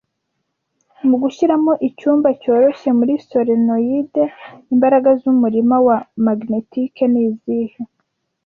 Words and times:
Mugushyiramo 1.07 1.73
icyuma 1.87 2.27
cyoroshye 2.41 2.89
muri 2.99 3.13
solenoid, 3.27 4.13
imbaraga 4.73 5.09
zumurima 5.21 5.75
wa 5.87 5.97
magneti 6.25 6.81
nizihe 7.13 7.81